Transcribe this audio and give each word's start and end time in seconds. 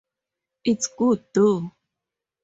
It's 0.63 0.87
good 0.97 1.23
though! 1.35 1.73